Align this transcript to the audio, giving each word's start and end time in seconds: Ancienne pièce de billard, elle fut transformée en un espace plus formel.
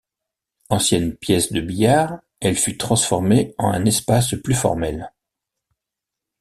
Ancienne 0.71 1.15
pièce 1.15 1.51
de 1.51 1.61
billard, 1.61 2.21
elle 2.39 2.55
fut 2.57 2.75
transformée 2.75 3.53
en 3.59 3.69
un 3.69 3.85
espace 3.85 4.33
plus 4.41 4.55
formel. 4.55 5.11